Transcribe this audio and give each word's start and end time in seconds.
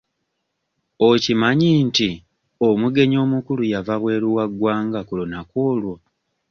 Okimanyi 1.09 1.69
nti 1.87 2.09
omugenyi 2.67 3.15
omukulu 3.25 3.63
yava 3.73 3.95
bweru 4.01 4.27
wa 4.37 4.45
ggwanga 4.51 4.99
ku 5.07 5.13
lunaku 5.19 5.55
olwo? 5.71 5.95